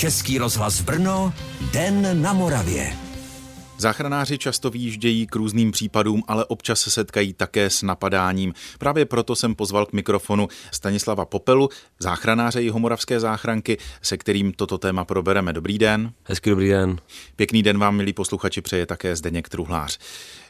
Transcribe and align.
Český 0.00 0.38
rozhlas 0.38 0.80
Brno, 0.80 1.32
Den 1.72 2.22
na 2.22 2.32
Moravě. 2.32 2.92
Záchranáři 3.78 4.38
často 4.38 4.70
výjíždějí 4.70 5.26
k 5.26 5.36
různým 5.36 5.70
případům, 5.70 6.22
ale 6.28 6.44
občas 6.44 6.80
se 6.80 6.90
setkají 6.90 7.32
také 7.32 7.70
s 7.70 7.82
napadáním. 7.82 8.54
Právě 8.78 9.04
proto 9.04 9.36
jsem 9.36 9.54
pozval 9.54 9.86
k 9.86 9.92
mikrofonu 9.92 10.48
Stanislava 10.72 11.24
Popelu, 11.24 11.68
záchranáře 11.98 12.62
Jihomoravské 12.62 13.20
záchranky, 13.20 13.78
se 14.02 14.16
kterým 14.16 14.52
toto 14.52 14.78
téma 14.78 15.04
probereme. 15.04 15.52
Dobrý 15.52 15.78
den. 15.78 16.12
Hezký 16.24 16.50
dobrý 16.50 16.68
den. 16.68 16.98
Pěkný 17.36 17.62
den 17.62 17.78
vám, 17.78 17.96
milí 17.96 18.12
posluchači, 18.12 18.60
přeje 18.60 18.86
také 18.86 19.16
Zdeněk 19.16 19.48
Truhlář. 19.48 19.98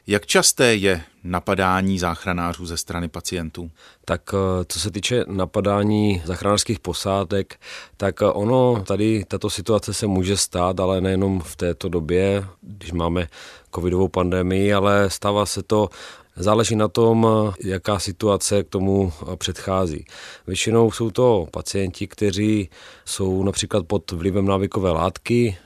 Jak 0.06 0.26
časté 0.26 0.74
je 0.74 1.02
napadání 1.24 1.98
záchranářů 1.98 2.66
ze 2.66 2.76
strany 2.76 3.08
pacientů? 3.08 3.70
Tak 4.04 4.22
eh, 4.34 4.64
co 4.68 4.80
se 4.80 4.90
týče 4.90 5.24
napadání 5.28 6.22
záchranářských 6.24 6.80
posádek, 6.80 7.60
tak 7.96 8.22
eh, 8.22 8.26
ono 8.26 8.84
tady 8.86 9.24
tato 9.28 9.50
situace 9.50 9.94
se 9.94 10.06
může 10.06 10.36
stát, 10.36 10.80
ale 10.80 11.00
nejenom 11.00 11.41
v 11.41 11.56
této 11.56 11.88
době, 11.88 12.44
když 12.62 12.92
máme 12.92 13.28
covidovou 13.74 14.08
pandemii, 14.08 14.74
ale 14.74 15.10
stává 15.10 15.46
se 15.46 15.62
to 15.62 15.88
Záleží 16.37 16.77
na 16.77 16.89
tom, 16.89 17.27
jaká 17.65 17.98
situace 17.98 18.62
k 18.62 18.69
tomu 18.69 19.12
předchází. 19.37 20.05
Většinou 20.47 20.91
jsou 20.91 21.11
to 21.11 21.47
pacienti, 21.51 22.06
kteří 22.06 22.69
jsou 23.05 23.43
například 23.43 23.87
pod 23.87 24.12
vlivem 24.12 24.47
návykové 24.47 24.91
látky, 24.91 25.56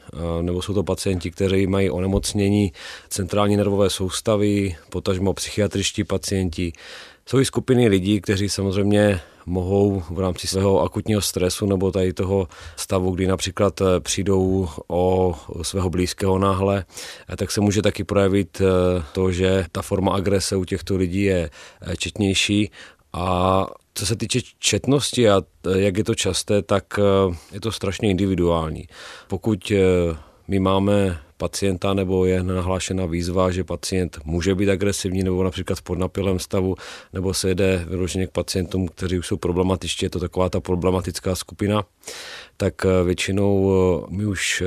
nebo 0.42 0.62
jsou 0.62 0.74
to 0.74 0.82
pacienti, 0.82 1.30
kteří 1.30 1.66
mají 1.66 1.90
onemocnění 1.90 2.72
centrální 3.08 3.56
nervové 3.56 3.90
soustavy, 3.90 4.76
potažmo 4.90 5.34
psychiatričtí 5.34 6.04
pacienti. 6.04 6.72
Jsou 7.26 7.40
i 7.40 7.44
skupiny 7.44 7.88
lidí, 7.88 8.20
kteří 8.20 8.48
samozřejmě 8.48 9.20
mohou 9.46 10.02
v 10.10 10.20
rámci 10.20 10.46
svého 10.46 10.80
akutního 10.80 11.20
stresu 11.20 11.66
nebo 11.66 11.90
tady 11.90 12.12
toho 12.12 12.48
stavu, 12.76 13.10
kdy 13.10 13.26
například 13.26 13.80
eh, 13.80 14.00
přijdou 14.00 14.68
o 14.88 15.34
svého 15.62 15.90
blízkého 15.90 16.38
náhle, 16.38 16.84
eh, 17.32 17.36
tak 17.36 17.50
se 17.50 17.60
může 17.60 17.82
taky 17.82 18.04
projevit 18.04 18.60
eh, 18.60 19.02
to, 19.12 19.32
že 19.32 19.64
ta 19.72 19.82
forma 19.82 20.12
agrese 20.12 20.56
u 20.56 20.64
těchto 20.64 20.96
lidí 20.96 21.22
je 21.22 21.50
četnější 21.98 22.70
a 23.12 23.66
co 23.94 24.06
se 24.06 24.16
týče 24.16 24.40
četnosti 24.58 25.30
a 25.30 25.42
jak 25.76 25.96
je 25.96 26.04
to 26.04 26.14
časté, 26.14 26.62
tak 26.62 26.84
je 27.52 27.60
to 27.60 27.72
strašně 27.72 28.10
individuální. 28.10 28.88
Pokud 29.28 29.72
my 30.48 30.58
máme 30.58 31.18
pacienta 31.44 31.94
nebo 31.94 32.24
je 32.24 32.42
nahlášena 32.42 33.04
výzva, 33.06 33.50
že 33.52 33.64
pacient 33.64 34.18
může 34.24 34.54
být 34.54 34.70
agresivní 34.70 35.22
nebo 35.22 35.44
například 35.44 35.78
v 35.78 35.82
podnapilém 35.82 36.38
stavu, 36.38 36.74
nebo 37.12 37.34
se 37.34 37.48
jede 37.48 37.84
vyloženě 37.88 38.26
k 38.26 38.30
pacientům, 38.30 38.88
kteří 38.88 39.18
už 39.18 39.26
jsou 39.26 39.36
problematičtí, 39.36 40.06
je 40.06 40.10
to 40.10 40.20
taková 40.20 40.48
ta 40.48 40.60
problematická 40.60 41.34
skupina, 41.34 41.84
tak 42.56 42.74
eh, 42.86 43.04
většinou 43.04 43.52
eh, 43.72 44.06
my 44.08 44.26
už 44.26 44.62
eh, 44.62 44.66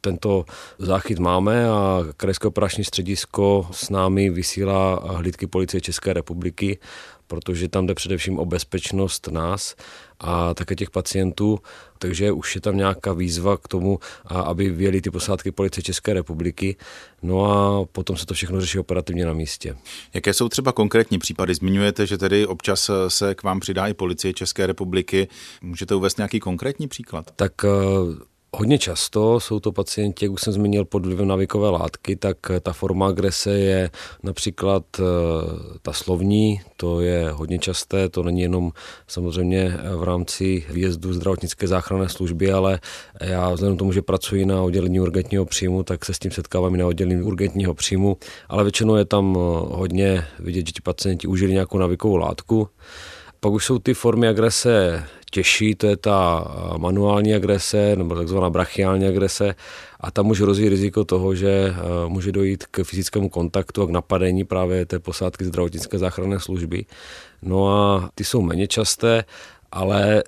tento 0.00 0.44
záchyt 0.78 1.18
máme 1.18 1.68
a 1.68 2.04
Krajské 2.16 2.48
operační 2.48 2.84
středisko 2.84 3.66
s 3.72 3.90
námi 3.90 4.30
vysílá 4.30 5.00
hlídky 5.16 5.46
policie 5.46 5.80
České 5.80 6.12
republiky 6.12 6.78
protože 7.28 7.68
tam 7.68 7.86
jde 7.86 7.94
především 7.94 8.38
o 8.38 8.44
bezpečnost 8.44 9.28
nás 9.28 9.76
a 10.20 10.54
také 10.54 10.74
těch 10.74 10.90
pacientů, 10.90 11.58
takže 11.98 12.32
už 12.32 12.54
je 12.54 12.60
tam 12.60 12.76
nějaká 12.76 13.12
výzva 13.12 13.56
k 13.56 13.68
tomu, 13.68 13.98
aby 14.26 14.70
vyjeli 14.70 15.00
ty 15.00 15.10
posádky 15.10 15.50
policie 15.52 15.82
České 15.84 16.14
republiky, 16.14 16.76
no 17.22 17.44
a 17.44 17.84
potom 17.84 18.16
se 18.16 18.26
to 18.26 18.34
všechno 18.34 18.60
řeší 18.60 18.78
operativně 18.78 19.26
na 19.26 19.32
místě. 19.32 19.76
Jaké 20.14 20.34
jsou 20.34 20.48
třeba 20.48 20.72
konkrétní 20.72 21.18
případy? 21.18 21.54
Zmiňujete, 21.54 22.06
že 22.06 22.18
tedy 22.18 22.46
občas 22.46 22.90
se 23.08 23.34
k 23.34 23.42
vám 23.42 23.60
přidá 23.60 23.86
i 23.86 23.94
policie 23.94 24.34
České 24.34 24.66
republiky. 24.66 25.28
Můžete 25.62 25.94
uvést 25.94 26.16
nějaký 26.16 26.40
konkrétní 26.40 26.88
příklad? 26.88 27.30
Tak 27.36 27.52
Hodně 28.58 28.78
často 28.78 29.40
jsou 29.40 29.60
to 29.60 29.72
pacienti, 29.72 30.24
jak 30.24 30.32
už 30.32 30.40
jsem 30.40 30.52
zmínil, 30.52 30.84
pod 30.84 31.06
vlivem 31.06 31.28
návykové 31.28 31.70
látky, 31.70 32.16
tak 32.16 32.36
ta 32.60 32.72
forma 32.72 33.06
agrese 33.06 33.50
je 33.50 33.90
například 34.22 34.84
eh, 34.98 35.02
ta 35.82 35.92
slovní, 35.92 36.60
to 36.76 37.00
je 37.00 37.30
hodně 37.30 37.58
časté, 37.58 38.08
to 38.08 38.22
není 38.22 38.40
jenom 38.40 38.72
samozřejmě 39.06 39.78
v 39.96 40.02
rámci 40.02 40.64
výjezdu 40.70 41.12
zdravotnické 41.12 41.66
záchranné 41.66 42.08
služby, 42.08 42.52
ale 42.52 42.80
já 43.20 43.50
vzhledem 43.50 43.76
tomu, 43.76 43.92
že 43.92 44.02
pracuji 44.02 44.46
na 44.46 44.62
oddělení 44.62 45.00
urgentního 45.00 45.44
příjmu, 45.44 45.82
tak 45.82 46.04
se 46.04 46.14
s 46.14 46.18
tím 46.18 46.30
setkávám 46.30 46.74
i 46.74 46.78
na 46.78 46.86
oddělení 46.86 47.22
urgentního 47.22 47.74
příjmu, 47.74 48.16
ale 48.48 48.64
většinou 48.64 48.96
je 48.96 49.04
tam 49.04 49.36
eh, 49.36 49.40
hodně 49.76 50.24
vidět, 50.38 50.66
že 50.66 50.72
ti 50.72 50.80
pacienti 50.82 51.26
užili 51.26 51.52
nějakou 51.52 51.78
návykovou 51.78 52.16
látku. 52.16 52.68
Pak 53.40 53.52
už 53.52 53.64
jsou 53.64 53.78
ty 53.78 53.94
formy 53.94 54.28
agrese 54.28 55.04
těžší, 55.30 55.74
to 55.74 55.86
je 55.86 55.96
ta 55.96 56.44
manuální 56.76 57.34
agrese 57.34 57.96
nebo 57.96 58.14
takzvaná 58.14 58.50
brachiální 58.50 59.06
agrese 59.06 59.54
a 60.00 60.10
tam 60.10 60.26
může 60.26 60.44
rozvíjet 60.44 60.70
riziko 60.70 61.04
toho, 61.04 61.34
že 61.34 61.74
může 62.08 62.32
dojít 62.32 62.66
k 62.66 62.84
fyzickému 62.84 63.28
kontaktu 63.28 63.82
a 63.82 63.86
k 63.86 63.90
napadení 63.90 64.44
právě 64.44 64.86
té 64.86 64.98
posádky 64.98 65.44
zdravotnické 65.44 65.98
záchranné 65.98 66.40
služby. 66.40 66.84
No 67.42 67.68
a 67.68 68.10
ty 68.14 68.24
jsou 68.24 68.42
méně 68.42 68.66
časté, 68.66 69.24
ale 69.72 70.22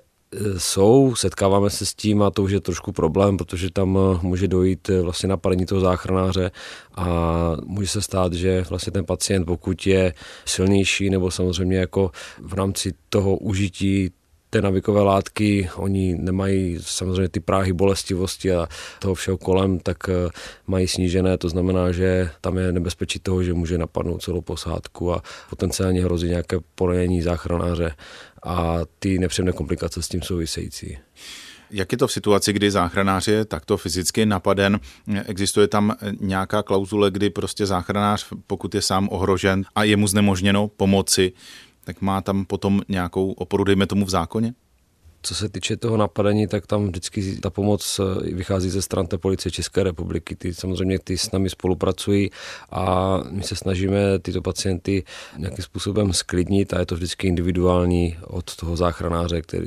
jsou, 0.57 1.15
setkáváme 1.15 1.69
se 1.69 1.85
s 1.85 1.93
tím 1.93 2.21
a 2.21 2.31
to 2.31 2.43
už 2.43 2.51
je 2.51 2.59
trošku 2.59 2.91
problém, 2.91 3.37
protože 3.37 3.71
tam 3.71 3.97
eh, 3.97 4.19
může 4.21 4.47
dojít 4.47 4.89
eh, 4.89 5.01
vlastně 5.01 5.29
napadení 5.29 5.65
toho 5.65 5.81
záchranáře 5.81 6.51
a 6.95 7.07
může 7.65 7.87
se 7.87 8.01
stát, 8.01 8.33
že 8.33 8.65
vlastně 8.69 8.91
ten 8.91 9.05
pacient, 9.05 9.45
pokud 9.45 9.87
je 9.87 10.13
silnější 10.45 11.09
nebo 11.09 11.31
samozřejmě 11.31 11.77
jako 11.77 12.11
v 12.41 12.53
rámci 12.53 12.93
toho 13.09 13.37
užití 13.37 14.11
té 14.51 14.61
navykové 14.61 15.01
látky, 15.01 15.69
oni 15.75 16.15
nemají 16.19 16.77
samozřejmě 16.81 17.29
ty 17.29 17.39
práhy 17.39 17.73
bolestivosti 17.73 18.53
a 18.53 18.67
toho 18.99 19.15
všeho 19.15 19.37
kolem, 19.37 19.79
tak 19.79 19.97
eh, 20.09 20.29
mají 20.67 20.87
snížené, 20.87 21.37
to 21.37 21.49
znamená, 21.49 21.91
že 21.91 22.29
tam 22.41 22.57
je 22.57 22.71
nebezpečí 22.71 23.19
toho, 23.19 23.43
že 23.43 23.53
může 23.53 23.77
napadnout 23.77 24.21
celou 24.21 24.41
posádku 24.41 25.13
a 25.13 25.23
potenciálně 25.49 26.03
hrozí 26.03 26.27
nějaké 26.27 26.57
poranění 26.75 27.21
záchranáře 27.21 27.95
a 28.43 28.79
ty 28.99 29.19
nepříjemné 29.19 29.51
komplikace 29.51 30.01
s 30.01 30.07
tím 30.07 30.21
související. 30.21 30.97
Jak 31.71 31.91
je 31.91 31.97
to 31.97 32.07
v 32.07 32.11
situaci, 32.11 32.53
kdy 32.53 32.71
záchranář 32.71 33.27
je 33.27 33.45
takto 33.45 33.77
fyzicky 33.77 34.25
napaden? 34.25 34.79
Existuje 35.25 35.67
tam 35.67 35.95
nějaká 36.19 36.63
klauzule, 36.63 37.11
kdy 37.11 37.29
prostě 37.29 37.65
záchranář, 37.65 38.27
pokud 38.47 38.75
je 38.75 38.81
sám 38.81 39.09
ohrožen 39.11 39.65
a 39.75 39.83
je 39.83 39.97
mu 39.97 40.07
znemožněno 40.07 40.67
pomoci, 40.67 41.33
tak 41.83 42.01
má 42.01 42.21
tam 42.21 42.45
potom 42.45 42.81
nějakou 42.89 43.31
oporu, 43.31 43.63
dejme 43.63 43.87
tomu 43.87 44.05
v 44.05 44.09
zákoně? 44.09 44.53
Co 45.23 45.35
se 45.35 45.49
týče 45.49 45.77
toho 45.77 45.97
napadení, 45.97 46.47
tak 46.47 46.67
tam 46.67 46.87
vždycky 46.87 47.35
ta 47.35 47.49
pomoc 47.49 47.99
eh, 47.99 48.33
vychází 48.33 48.69
ze 48.69 48.81
stran 48.81 49.07
té 49.07 49.17
policie 49.17 49.51
České 49.51 49.83
republiky. 49.83 50.35
Ty 50.35 50.53
samozřejmě 50.53 50.99
ty 50.99 51.17
s 51.17 51.31
námi 51.31 51.49
spolupracují 51.49 52.31
a 52.71 53.17
my 53.29 53.43
se 53.43 53.55
snažíme 53.55 54.19
tyto 54.19 54.41
pacienty 54.41 55.03
nějakým 55.37 55.63
způsobem 55.63 56.13
sklidnit 56.13 56.73
a 56.73 56.79
je 56.79 56.85
to 56.85 56.95
vždycky 56.95 57.27
individuální 57.27 58.17
od 58.23 58.55
toho 58.55 58.77
záchranáře, 58.77 59.41
který 59.41 59.65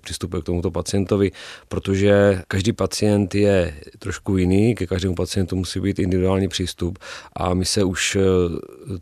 přistupuje 0.00 0.42
k 0.42 0.44
tomuto 0.44 0.70
pacientovi, 0.70 1.32
protože 1.68 2.42
každý 2.48 2.72
pacient 2.72 3.34
je 3.34 3.74
trošku 3.98 4.36
jiný, 4.36 4.74
ke 4.74 4.86
každému 4.86 5.14
pacientu 5.14 5.56
musí 5.56 5.80
být 5.80 5.98
individuální 5.98 6.48
přístup 6.48 6.98
a 7.32 7.54
my 7.54 7.64
se 7.64 7.84
už 7.84 8.16
eh, 8.16 8.20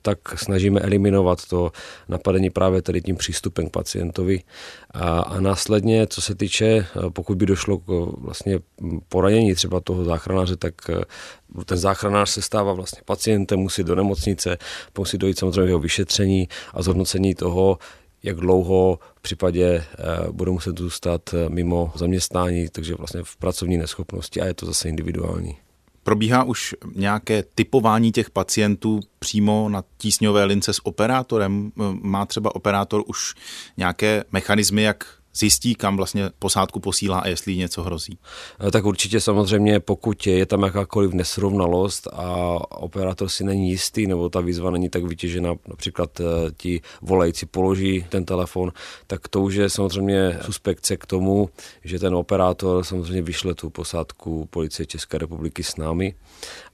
tak 0.03 0.19
snažíme 0.39 0.81
eliminovat 0.81 1.49
to 1.49 1.73
napadení 2.09 2.51
právě 2.51 2.83
tady 2.83 3.01
tím 3.01 3.17
přístupem 3.17 3.69
k 3.69 3.73
pacientovi 3.73 4.43
a, 4.91 5.21
a 5.21 5.41
následně 5.41 5.90
Ostatně, 5.91 6.07
co 6.07 6.21
se 6.23 6.35
týče, 6.35 6.67
eh, 6.67 7.11
pokud 7.11 7.39
by 7.39 7.47
došlo 7.47 7.79
k 7.79 7.83
eh, 7.89 8.13
vlastně 8.19 8.59
poranění 9.09 9.55
třeba 9.55 9.81
toho 9.81 10.05
záchranáře, 10.05 10.57
tak 10.57 10.75
eh, 10.91 11.03
ten 11.65 11.79
záchranář 11.79 12.31
se 12.31 12.43
stává 12.43 12.73
vlastně 12.73 13.03
pacientem, 13.05 13.59
musí 13.59 13.85
do 13.85 13.95
nemocnice, 13.95 14.59
musí 14.99 15.19
dojít 15.19 15.39
samozřejmě 15.39 15.71
jeho 15.71 15.79
vyšetření 15.79 16.49
a 16.75 16.83
zhodnocení 16.83 17.35
toho, 17.35 17.79
jak 18.23 18.37
dlouho 18.37 18.99
v 19.17 19.23
případě 19.23 19.85
budou 20.33 20.53
muset 20.53 20.79
zůstat 20.79 21.35
mimo 21.49 21.93
zaměstnání, 21.95 22.69
takže 22.69 22.95
vlastně 22.95 23.21
v 23.25 23.37
pracovní 23.37 23.77
neschopnosti 23.77 24.41
a 24.41 24.47
je 24.47 24.55
to 24.55 24.67
zase 24.67 24.89
individuální. 24.89 25.57
Probíhá 26.03 26.45
už 26.45 26.75
nějaké 26.95 27.43
typování 27.55 28.13
těch 28.13 28.31
pacientů 28.31 29.01
přímo 29.19 29.69
na 29.69 29.85
tísňové 29.99 30.45
lince 30.45 30.73
s 30.73 30.87
operátorem? 30.87 31.73
Má 32.03 32.27
třeba 32.27 32.55
operátor 32.55 33.03
už 33.07 33.35
nějaké 33.77 34.25
mechanismy, 34.33 34.83
jak 34.83 35.20
zjistí, 35.35 35.75
kam 35.75 35.97
vlastně 35.97 36.31
posádku 36.39 36.81
posílá 36.81 37.19
a 37.19 37.29
jestli 37.29 37.57
něco 37.57 37.83
hrozí? 37.83 38.19
Eh, 38.67 38.71
tak 38.71 38.85
určitě 38.85 39.21
samozřejmě, 39.21 39.81
pokud 39.81 40.27
je 40.27 40.47
tam 40.47 40.63
jakákoliv 40.63 41.13
nesrovnalost 41.13 42.09
a 42.13 42.59
operátor 42.71 43.29
si 43.29 43.45
není 43.45 43.71
jistý, 43.71 44.07
nebo 44.07 44.29
ta 44.29 44.41
výzva 44.41 44.71
není 44.71 44.89
tak 44.89 45.05
vytěžena, 45.05 45.55
například 45.69 46.21
eh, 46.21 46.25
ti 46.57 46.81
volající 47.03 47.47
položí 47.47 48.07
ten 48.09 48.25
telefon, 48.25 48.73
tak 49.07 49.29
to 49.29 49.41
už 49.41 49.55
je 49.55 49.71
samozřejmě 49.71 50.39
suspekce 50.43 50.97
k 50.97 51.07
tomu, 51.07 51.51
že 51.85 51.99
ten 51.99 52.15
operátor 52.15 52.85
samozřejmě 52.85 53.23
vyšle 53.23 53.55
tu 53.55 53.71
posádku 53.71 54.49
policie 54.51 54.87
České 54.87 55.19
republiky 55.19 55.63
s 55.63 55.77
námi, 55.77 56.15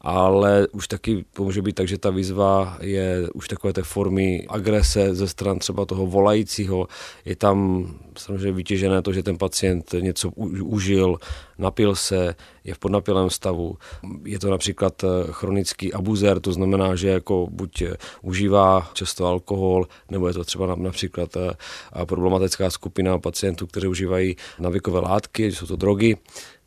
ale 0.00 0.67
už 0.73 0.88
taky 0.88 1.25
může 1.38 1.62
být 1.62 1.75
tak, 1.75 1.88
že 1.88 1.99
ta 1.99 2.11
výzva 2.11 2.79
je 2.81 3.29
už 3.35 3.49
takové 3.49 3.73
té 3.73 3.82
formy 3.82 4.47
agrese 4.49 5.14
ze 5.14 5.29
stran 5.29 5.58
třeba 5.58 5.85
toho 5.85 6.06
volajícího, 6.06 6.88
je 7.25 7.37
tam 7.37 7.87
samozřejmě 8.19 8.45
samozřejmě 8.46 8.56
vytěžené 8.56 9.02
to, 9.02 9.12
že 9.12 9.22
ten 9.22 9.38
pacient 9.38 9.94
něco 10.00 10.31
užil, 10.31 11.19
napil 11.58 11.94
se, 11.94 12.34
je 12.64 12.75
v 12.75 12.78
podnapilém 12.78 13.31
stavu. 13.31 13.78
Je 14.25 14.38
to 14.38 14.50
například 14.50 15.04
eh, 15.04 15.08
chronický 15.31 15.93
abuzer, 15.93 16.40
to 16.40 16.52
znamená, 16.52 16.96
že 16.96 17.08
jako 17.08 17.48
buď 17.50 17.82
eh, 17.82 17.96
užívá 18.22 18.90
často 18.93 19.26
alkohol, 19.26 19.87
nebo 20.10 20.28
je 20.28 20.34
to 20.34 20.44
třeba 20.44 20.76
například 20.76 21.37
eh, 21.37 22.06
problematická 22.06 22.70
skupina 22.70 23.19
pacientů, 23.19 23.66
kteří 23.66 23.87
užívají 23.87 24.37
navykové 24.58 25.00
látky, 25.00 25.52
jsou 25.52 25.66
to 25.66 25.76
drogy 25.76 26.16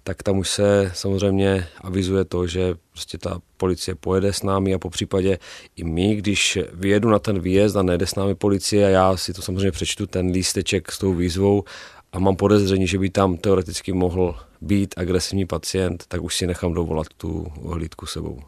tak 0.10 0.24
tam 0.24 0.38
už 0.38 0.50
se 0.50 0.92
samozřejmě 0.94 1.68
avizuje 1.82 2.26
to, 2.26 2.48
že 2.48 2.76
prostě 2.92 3.18
ta 3.18 3.42
policie 3.58 3.96
pojede 3.96 4.34
s 4.34 4.44
námi 4.44 4.74
a 4.74 4.80
po 4.80 4.90
případě 4.90 5.38
i 5.76 5.84
my, 5.84 6.16
když 6.16 6.58
vyjedu 6.74 7.10
na 7.10 7.20
ten 7.20 7.40
výjezd 7.40 7.76
a 7.76 7.84
nejde 7.84 8.08
s 8.08 8.16
námi 8.16 8.36
policie 8.36 8.86
a 8.86 8.90
já 8.90 9.18
si 9.18 9.34
to 9.34 9.42
samozřejmě 9.42 9.72
přečtu 9.72 10.08
ten 10.08 10.28
lísteček 10.28 10.92
s 10.92 10.98
tou 10.98 11.14
výzvou 11.14 11.64
a 12.12 12.20
mám 12.20 12.36
podezření, 12.36 12.88
že 12.88 12.98
by 12.98 13.10
tam 13.10 13.38
teoreticky 13.38 13.94
mohl 13.94 14.36
být 14.62 14.94
agresivní 14.98 15.46
pacient, 15.46 16.04
tak 16.08 16.24
už 16.24 16.36
si 16.36 16.48
nechám 16.48 16.74
dovolat 16.74 17.08
tu 17.18 17.48
hlídku 17.74 18.06
sebou. 18.06 18.40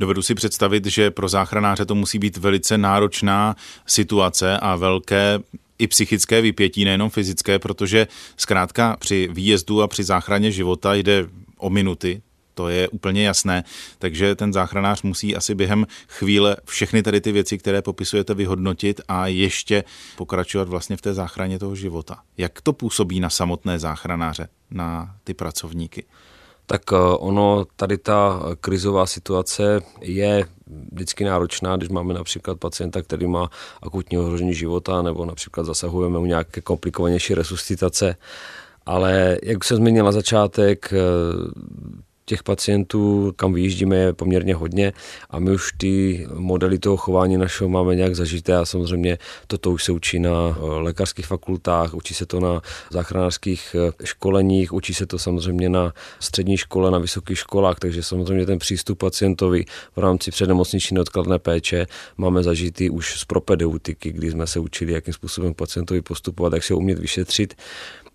Dovedu 0.00 0.22
si 0.22 0.34
představit, 0.34 0.86
že 0.86 1.10
pro 1.10 1.28
záchranáře 1.28 1.84
to 1.84 1.94
musí 1.94 2.18
být 2.18 2.36
velice 2.36 2.78
náročná 2.78 3.56
situace 3.86 4.58
a 4.58 4.76
velké 4.76 5.38
i 5.82 5.86
psychické 5.86 6.40
vypětí, 6.40 6.84
nejenom 6.84 7.10
fyzické, 7.10 7.58
protože 7.58 8.06
zkrátka 8.36 8.96
při 8.96 9.28
výjezdu 9.32 9.82
a 9.82 9.88
při 9.88 10.04
záchraně 10.04 10.52
života 10.52 10.94
jde 10.94 11.26
o 11.58 11.70
minuty, 11.70 12.22
to 12.54 12.68
je 12.68 12.88
úplně 12.88 13.26
jasné, 13.26 13.64
takže 13.98 14.34
ten 14.34 14.52
záchranář 14.52 15.02
musí 15.02 15.36
asi 15.36 15.54
během 15.54 15.86
chvíle 16.08 16.56
všechny 16.64 17.02
tady 17.02 17.20
ty 17.20 17.32
věci, 17.32 17.58
které 17.58 17.82
popisujete, 17.82 18.34
vyhodnotit 18.34 19.00
a 19.08 19.26
ještě 19.26 19.84
pokračovat 20.16 20.68
vlastně 20.68 20.96
v 20.96 21.00
té 21.00 21.14
záchraně 21.14 21.58
toho 21.58 21.74
života. 21.74 22.18
Jak 22.38 22.60
to 22.60 22.72
působí 22.72 23.20
na 23.20 23.30
samotné 23.30 23.78
záchranáře, 23.78 24.48
na 24.70 25.16
ty 25.24 25.34
pracovníky? 25.34 26.04
Tak 26.72 26.82
eh, 26.92 26.96
ono, 27.18 27.64
tady 27.76 27.98
ta 27.98 28.42
krizová 28.60 29.06
situace 29.06 29.80
je 30.00 30.44
vždycky 30.92 31.24
náročná, 31.24 31.76
když 31.76 31.88
máme 31.88 32.14
například 32.14 32.58
pacienta, 32.58 33.02
který 33.02 33.26
má 33.26 33.50
akutní 33.82 34.18
ohrožení 34.18 34.54
života, 34.54 35.02
nebo 35.02 35.24
například 35.24 35.66
zasahujeme 35.66 36.18
u 36.18 36.24
nějaké 36.24 36.60
komplikovanější 36.60 37.34
resuscitace. 37.34 38.16
Ale 38.86 39.38
jak 39.42 39.64
se 39.64 39.76
zmínil 39.76 40.04
na 40.04 40.12
začátek, 40.12 40.92
eh, 40.92 40.96
těch 42.24 42.42
pacientů, 42.42 43.32
kam 43.36 43.52
vyjíždíme, 43.52 43.96
je 43.96 44.12
poměrně 44.12 44.54
hodně 44.54 44.92
a 45.30 45.38
my 45.38 45.50
už 45.50 45.72
ty 45.76 46.26
modely 46.34 46.78
toho 46.78 46.96
chování 46.96 47.36
našeho 47.36 47.68
máme 47.68 47.94
nějak 47.94 48.16
zažité 48.16 48.56
a 48.56 48.64
samozřejmě 48.64 49.18
toto 49.46 49.70
už 49.70 49.84
se 49.84 49.92
učí 49.92 50.18
na 50.18 50.30
eh, 50.30 50.60
lékařských 50.60 51.26
fakultách, 51.26 51.94
učí 51.94 52.14
se 52.14 52.26
to 52.26 52.40
na 52.40 52.62
záchranářských 52.90 53.76
eh, 53.78 54.06
školeních, 54.06 54.72
učí 54.72 54.94
se 54.94 55.06
to 55.06 55.18
samozřejmě 55.18 55.68
na 55.68 55.92
střední 56.20 56.56
škole, 56.56 56.90
na 56.90 56.98
vysokých 56.98 57.38
školách, 57.38 57.78
takže 57.78 58.02
samozřejmě 58.02 58.46
ten 58.46 58.58
přístup 58.58 58.98
pacientovi 58.98 59.64
v 59.96 59.98
rámci 59.98 60.30
přednemocniční 60.30 60.94
neodkladné 60.94 61.38
péče 61.38 61.86
máme 62.16 62.42
zažitý 62.42 62.90
už 62.90 63.18
z 63.18 63.24
propedeutiky, 63.24 64.12
kdy 64.12 64.30
jsme 64.30 64.46
se 64.46 64.58
učili, 64.58 64.92
jakým 64.92 65.14
způsobem 65.14 65.54
pacientovi 65.54 66.02
postupovat, 66.02 66.52
jak 66.52 66.64
se 66.64 66.74
umět 66.74 66.98
vyšetřit. 66.98 67.54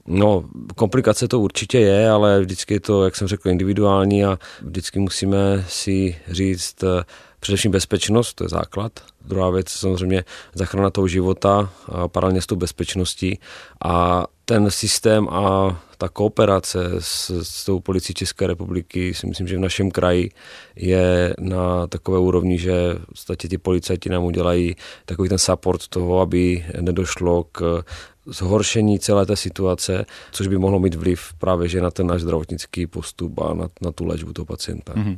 No, 0.07 0.43
komplikace 0.75 1.27
to 1.27 1.39
určitě 1.39 1.79
je, 1.79 2.09
ale 2.09 2.39
vždycky 2.41 2.73
je 2.73 2.79
to, 2.79 3.05
jak 3.05 3.15
jsem 3.15 3.27
řekl, 3.27 3.49
individuální 3.49 4.25
a 4.25 4.39
vždycky 4.61 4.99
musíme 4.99 5.65
si 5.67 6.15
říct 6.27 6.83
eh, 6.83 7.03
především 7.39 7.71
bezpečnost, 7.71 8.33
to 8.33 8.43
je 8.43 8.49
základ. 8.49 8.91
Druhá 9.25 9.49
věc 9.49 9.69
samozřejmě 9.69 10.23
zachrana 10.53 10.89
toho 10.89 11.07
života 11.07 11.69
paralelně 12.07 12.41
s 12.41 12.45
tou 12.45 12.55
bezpečností 12.55 13.39
a 13.85 14.25
ten 14.45 14.71
systém 14.71 15.27
a 15.29 15.79
ta 15.97 16.09
kooperace 16.09 16.79
s, 16.99 17.29
s 17.43 17.65
tou 17.65 17.79
policií 17.79 18.13
České 18.13 18.47
republiky 18.47 19.13
si 19.13 19.27
myslím, 19.27 19.47
že 19.47 19.57
v 19.57 19.59
našem 19.59 19.91
kraji 19.91 20.29
je 20.75 21.35
na 21.39 21.87
takové 21.87 22.19
úrovni, 22.19 22.59
že 22.59 22.95
v 23.15 23.47
ti 23.47 23.57
policajti 23.57 24.09
nám 24.09 24.23
udělají 24.23 24.75
takový 25.05 25.29
ten 25.29 25.37
support 25.37 25.87
toho, 25.87 26.21
aby 26.21 26.65
nedošlo 26.81 27.43
k 27.43 27.83
zhoršení 28.27 28.99
celé 28.99 29.25
té 29.25 29.35
situace, 29.35 30.05
což 30.31 30.47
by 30.47 30.57
mohlo 30.57 30.79
mít 30.79 30.95
vliv 30.95 31.33
právě 31.37 31.67
že 31.67 31.81
na 31.81 31.91
ten 31.91 32.07
náš 32.07 32.21
zdravotnický 32.21 32.87
postup 32.87 33.39
a 33.39 33.53
na, 33.53 33.67
na 33.81 33.91
tu 33.91 34.05
léčbu 34.05 34.33
toho 34.33 34.45
pacienta. 34.45 34.93
Mm-hmm. 34.93 35.17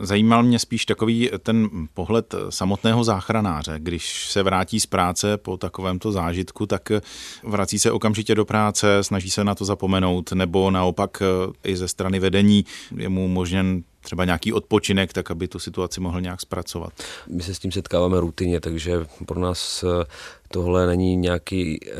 Zajímal 0.00 0.42
mě 0.42 0.58
spíš 0.58 0.86
takový 0.86 1.30
ten 1.42 1.68
pohled 1.94 2.34
samotného 2.48 3.04
záchranáře. 3.04 3.74
Když 3.78 4.30
se 4.30 4.42
vrátí 4.42 4.80
z 4.80 4.86
práce 4.86 5.36
po 5.36 5.56
takovémto 5.56 6.12
zážitku, 6.12 6.66
tak 6.66 6.92
vrací 7.44 7.78
se 7.78 7.92
okamžitě 7.92 8.34
do 8.34 8.44
práce, 8.44 9.02
snaží 9.02 9.30
se 9.30 9.44
na 9.44 9.54
to 9.54 9.64
zapomenout, 9.64 10.32
nebo 10.32 10.70
naopak 10.70 11.22
i 11.64 11.76
ze 11.76 11.88
strany 11.88 12.18
vedení 12.18 12.64
je 12.96 13.08
mu 13.08 13.28
možněn 13.28 13.82
třeba 14.06 14.24
nějaký 14.24 14.52
odpočinek, 14.52 15.12
tak 15.12 15.30
aby 15.30 15.48
tu 15.48 15.58
situaci 15.58 16.00
mohl 16.00 16.20
nějak 16.20 16.40
zpracovat. 16.40 16.92
My 17.28 17.42
se 17.42 17.54
s 17.54 17.58
tím 17.58 17.72
setkáváme 17.72 18.20
rutině, 18.20 18.60
takže 18.60 19.06
pro 19.26 19.40
nás 19.40 19.84
eh, 19.84 20.04
tohle 20.48 20.86
není 20.86 21.16
nějaký 21.16 21.80
eh, 21.82 21.90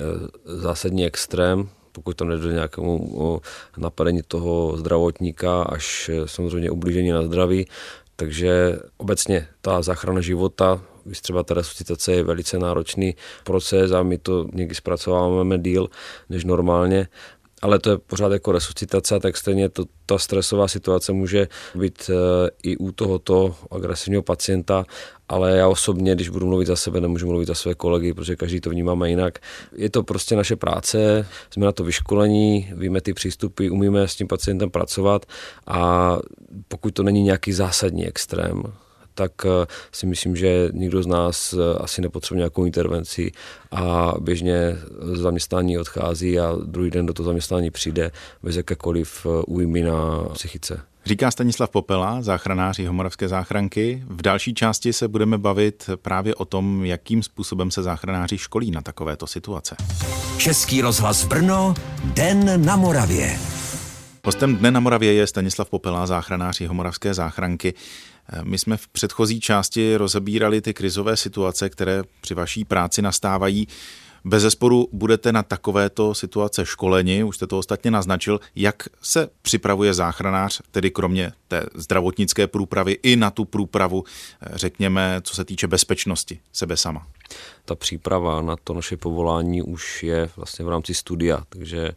zásadní 0.45 1.07
extrém, 1.07 1.69
pokud 1.93 2.17
tam 2.17 2.29
nedojde 2.29 2.55
nějakému 2.55 3.41
napadení 3.77 4.21
toho 4.29 4.77
zdravotníka, 4.77 5.63
až 5.63 6.09
eh, 6.09 6.29
samozřejmě 6.29 6.71
ublížení 6.71 7.11
na 7.11 7.23
zdraví. 7.23 7.67
Takže 8.17 8.79
obecně 8.97 9.49
ta 9.61 9.83
záchrana 9.83 10.21
života, 10.21 10.81
třeba 11.21 11.43
ta 11.43 11.55
resuscitace 11.55 12.13
je 12.13 12.23
velice 12.23 12.59
náročný 12.59 13.15
proces 13.45 13.93
a 13.93 14.03
my 14.03 14.19
to 14.19 14.47
někdy 14.53 14.75
zpracováváme 14.75 15.59
díl 15.59 15.89
než 16.29 16.45
normálně 16.45 17.09
ale 17.63 17.79
to 17.79 17.91
je 17.91 17.99
pořád 17.99 18.33
jako 18.33 18.53
resuscitace, 18.53 19.21
tak 19.21 19.37
stejně 19.37 19.69
to, 19.69 19.85
ta 20.07 20.19
stresová 20.19 20.69
situace 20.69 21.13
může 21.13 21.49
být 21.75 22.11
e, 22.11 22.13
i 22.63 22.77
u 22.77 22.93
tohoto 22.93 23.57
agresivního 23.71 24.23
pacienta, 24.23 24.85
ale 25.29 25.57
já 25.57 25.69
osobně, 25.69 26.15
když 26.15 26.29
budu 26.29 26.47
mluvit 26.47 26.67
za 26.67 26.77
sebe, 26.77 27.01
nemůžu 27.01 27.27
mluvit 27.27 27.47
za 27.47 27.55
své 27.55 27.75
kolegy, 27.75 28.15
protože 28.15 28.37
každý 28.37 28.61
to 28.61 28.71
vnímáme 28.71 29.11
jinak. 29.11 29.39
Je 29.77 29.91
to 29.91 30.03
prostě 30.03 30.37
naše 30.37 30.57
práce, 30.57 31.27
jsme 31.51 31.67
na 31.67 31.73
to 31.73 31.85
vyškolení, 31.85 32.71
víme 32.77 33.01
ty 33.01 33.15
přístupy, 33.15 33.69
umíme 33.71 34.09
s 34.09 34.17
tím 34.17 34.29
pacientem 34.29 34.71
pracovat 34.71 35.27
a 35.67 36.19
pokud 36.69 36.95
to 36.95 37.03
není 37.03 37.23
nějaký 37.23 37.53
zásadní 37.53 38.07
extrém, 38.07 38.63
tak 39.17 39.33
eh, 39.47 39.67
si 39.93 40.07
myslím, 40.07 40.37
že 40.37 40.69
nikdo 40.73 41.03
z 41.03 41.07
nás 41.07 41.53
eh, 41.53 41.79
asi 41.79 42.03
nepotřebuje 42.03 42.39
nějakou 42.39 42.65
intervenci 42.65 43.33
a 43.71 44.15
běžně 44.21 44.77
z 45.01 45.19
zaměstnání 45.19 45.79
odchází 45.79 46.41
a 46.41 46.53
druhý 46.65 46.91
den 46.91 47.07
do 47.07 47.13
toho 47.13 47.25
zaměstnání 47.25 47.71
přijde 47.71 48.11
bez 48.43 48.57
jakékoliv 48.57 49.27
eh, 49.27 49.43
újmy 49.47 49.83
na 49.83 50.25
psychice. 50.33 50.81
Říká 51.07 51.31
Stanislav 51.31 51.71
Popela, 51.71 52.23
záchranář 52.23 52.79
Homoravské 52.79 53.29
záchranky. 53.29 54.03
V 54.09 54.23
další 54.23 54.55
části 54.55 54.93
se 54.93 55.09
budeme 55.09 55.39
bavit 55.39 55.91
právě 56.03 56.35
o 56.35 56.45
tom, 56.45 56.85
jakým 56.85 57.23
způsobem 57.23 57.71
se 57.71 57.83
záchranáři 57.83 58.39
školí 58.39 58.71
na 58.71 58.83
takovéto 58.83 59.27
situace. 59.27 59.77
Český 60.37 60.81
rozhlas 60.81 61.25
Brno, 61.25 61.75
Den 62.05 62.67
na 62.67 62.77
Moravě. 62.77 63.39
Hostem 64.27 64.57
Dne 64.57 64.71
na 64.71 64.81
Moravě 64.81 65.13
je 65.13 65.27
Stanislav 65.27 65.71
Popela, 65.71 66.07
záchranář 66.07 66.61
Homoravské 66.61 67.15
záchranky. 67.15 67.75
My 68.43 68.59
jsme 68.59 68.77
v 68.77 68.89
předchozí 68.89 69.41
části 69.41 69.97
rozebírali 69.97 70.61
ty 70.61 70.75
krizové 70.75 71.17
situace, 71.17 71.71
které 71.71 72.03
při 72.21 72.35
vaší 72.35 72.65
práci 72.65 73.03
nastávají. 73.03 73.69
Bez 74.27 74.43
zesporu 74.43 74.89
budete 74.93 75.33
na 75.33 75.43
takovéto 75.43 76.15
situace 76.15 76.67
školeni, 76.67 77.25
už 77.25 77.37
jste 77.37 77.47
to 77.47 77.59
ostatně 77.59 77.91
naznačil, 77.91 78.41
jak 78.57 78.83
se 79.03 79.29
připravuje 79.43 79.95
záchranář, 79.95 80.63
tedy 80.71 80.91
kromě 80.91 81.33
té 81.49 81.67
zdravotnické 81.75 82.47
průpravy 82.47 82.99
i 83.03 83.17
na 83.17 83.31
tu 83.31 83.45
průpravu, 83.45 84.05
řekněme, 84.53 85.21
co 85.23 85.35
se 85.35 85.45
týče 85.45 85.67
bezpečnosti 85.67 86.41
sebe 86.53 86.77
sama. 86.77 87.07
Ta 87.65 87.75
příprava 87.75 88.43
na 88.43 88.57
to 88.65 88.75
naše 88.75 88.97
povolání 88.97 89.63
už 89.63 90.03
je 90.03 90.31
vlastně 90.37 90.65
v 90.65 90.69
rámci 90.69 90.95
studia, 90.95 91.43
takže 91.49 91.91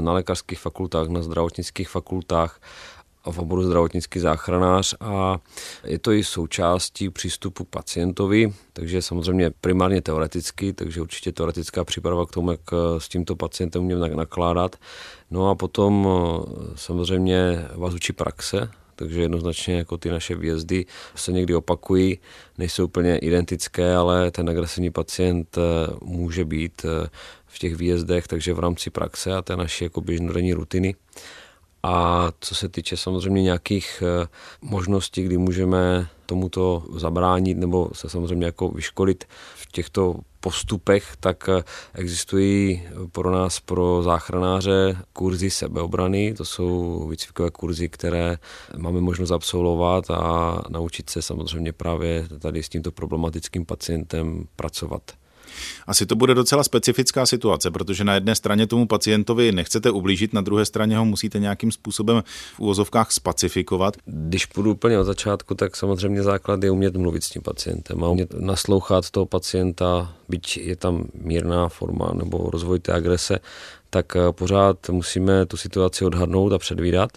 na 0.00 0.12
lékařských 0.12 0.58
fakultách, 0.58 1.08
na 1.08 1.22
zdravotnických 1.22 1.88
fakultách 1.88 2.60
v 3.30 3.38
oboru 3.38 3.62
zdravotnický 3.62 4.20
záchranář 4.20 4.94
a 5.00 5.38
je 5.84 5.98
to 5.98 6.12
i 6.12 6.24
součástí 6.24 7.10
přístupu 7.10 7.64
k 7.64 7.68
pacientovi, 7.68 8.52
takže 8.72 9.02
samozřejmě 9.02 9.50
primárně 9.60 10.02
teoreticky, 10.02 10.72
takže 10.72 11.00
určitě 11.00 11.32
teoretická 11.32 11.84
příprava 11.84 12.26
k 12.26 12.30
tomu, 12.30 12.50
jak 12.50 12.60
s 12.98 13.08
tímto 13.08 13.36
pacientem 13.36 13.82
můžeme 13.82 14.08
nakládat. 14.08 14.76
No 15.30 15.50
a 15.50 15.54
potom 15.54 16.08
eh, 16.08 16.72
samozřejmě 16.74 17.68
vás 17.74 17.94
učí 17.94 18.12
praxe, 18.12 18.70
takže 18.96 19.20
jednoznačně 19.20 19.74
jako 19.74 19.96
ty 19.96 20.10
naše 20.10 20.34
výjezdy 20.34 20.86
se 21.14 21.32
někdy 21.32 21.54
opakují, 21.54 22.18
nejsou 22.58 22.84
úplně 22.84 23.18
identické, 23.18 23.94
ale 23.94 24.30
ten 24.30 24.50
agresivní 24.50 24.90
pacient 24.90 25.58
eh, 25.58 25.60
může 26.02 26.44
být 26.44 26.82
eh, 26.84 27.08
v 27.46 27.58
těch 27.58 27.76
výjezdech, 27.76 28.28
takže 28.28 28.54
v 28.54 28.58
rámci 28.58 28.90
praxe 28.90 29.32
a 29.32 29.42
té 29.42 29.56
naší 29.56 29.84
jako 29.84 30.00
běžnodenní 30.00 30.52
rutiny 30.52 30.94
a 31.82 32.28
co 32.40 32.54
se 32.54 32.68
týče 32.68 32.96
samozřejmě 32.96 33.42
nějakých 33.42 34.02
eh, 34.02 34.28
možností, 34.62 35.22
kdy 35.22 35.38
můžeme 35.38 36.08
tomuto 36.26 36.84
zabránit 36.96 37.58
nebo 37.58 37.90
se 37.92 38.08
samozřejmě 38.08 38.46
jako 38.46 38.68
vyškolit 38.68 39.24
v 39.54 39.72
těchto 39.72 40.14
postupech, 40.40 41.16
tak 41.20 41.48
existují 41.94 42.82
pro 43.12 43.30
nás, 43.30 43.60
pro 43.60 44.02
záchranáře, 44.02 44.96
kurzy 45.12 45.50
sebeobrany. 45.50 46.34
To 46.34 46.44
jsou 46.44 47.08
výcvikové 47.08 47.50
kurzy, 47.50 47.88
které 47.88 48.36
máme 48.76 49.00
možnost 49.00 49.30
absolvovat 49.30 50.10
a 50.10 50.62
naučit 50.68 51.10
se 51.10 51.22
samozřejmě 51.22 51.72
právě 51.72 52.28
tady 52.38 52.62
s 52.62 52.68
tímto 52.68 52.92
problematickým 52.92 53.66
pacientem 53.66 54.46
pracovat. 54.56 55.19
Asi 55.86 56.06
to 56.06 56.16
bude 56.16 56.34
docela 56.34 56.64
specifická 56.64 57.26
situace, 57.26 57.70
protože 57.70 58.04
na 58.04 58.14
jedné 58.14 58.34
straně 58.34 58.66
tomu 58.66 58.86
pacientovi 58.86 59.52
nechcete 59.52 59.90
ublížit, 59.90 60.32
na 60.32 60.40
druhé 60.40 60.64
straně 60.64 60.96
ho 60.96 61.04
musíte 61.04 61.38
nějakým 61.38 61.72
způsobem 61.72 62.22
v 62.56 62.60
úvozovkách 62.60 63.12
spacifikovat. 63.12 63.96
Když 64.04 64.46
půjdu 64.46 64.70
úplně 64.70 64.98
od 64.98 65.04
začátku, 65.04 65.54
tak 65.54 65.76
samozřejmě 65.76 66.22
základ 66.22 66.64
je 66.64 66.70
umět 66.70 66.96
mluvit 66.96 67.24
s 67.24 67.30
tím 67.30 67.42
pacientem 67.42 68.04
a 68.04 68.08
umět 68.08 68.34
naslouchat 68.34 69.10
toho 69.10 69.26
pacienta, 69.26 70.14
byť 70.28 70.56
je 70.56 70.76
tam 70.76 71.04
mírná 71.14 71.68
forma 71.68 72.12
nebo 72.14 72.50
rozvoj 72.50 72.78
té 72.78 72.92
agrese, 72.92 73.38
tak 73.90 74.16
eh, 74.16 74.32
pořád 74.32 74.90
musíme 74.90 75.46
tu 75.46 75.56
situaci 75.56 76.04
odhadnout 76.04 76.52
a 76.52 76.58
předvídat. 76.58 77.10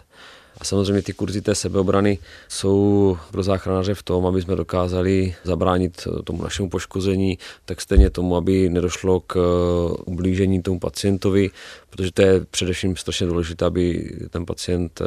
A 0.58 0.64
samozřejmě 0.64 1.02
ty 1.02 1.14
kurzy 1.14 1.42
té 1.42 1.56
sebeobrany 1.56 2.18
jsou 2.48 3.18
pro 3.32 3.44
záchranáře 3.44 3.94
v 3.94 4.04
tom, 4.04 4.26
aby 4.26 4.42
jsme 4.42 4.56
dokázali 4.56 5.36
zabránit 5.44 6.08
tomu 6.24 6.44
našemu 6.44 6.70
poškození, 6.70 7.38
tak 7.66 7.82
stejně 7.82 8.10
tomu, 8.10 8.36
aby 8.36 8.70
nedošlo 8.70 9.20
k 9.20 9.36
eh, 9.36 10.04
ublížení 10.06 10.62
tomu 10.62 10.80
pacientovi, 10.80 11.50
protože 11.90 12.12
to 12.12 12.22
je 12.22 12.46
především 12.46 12.96
strašně 12.96 13.28
důležité, 13.28 13.66
aby 13.66 14.12
ten 14.30 14.46
pacient 14.46 15.02